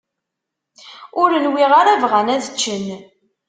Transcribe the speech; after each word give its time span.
Ur 1.21 1.29
nwiɣ 1.45 1.71
ara 1.79 2.01
bɣan 2.01 2.27
ad 2.35 2.43
ččen. 2.53 2.85